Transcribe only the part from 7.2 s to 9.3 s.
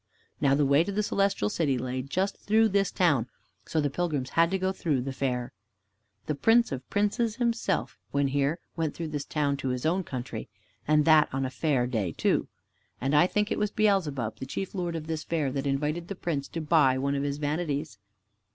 Himself, when here, went through this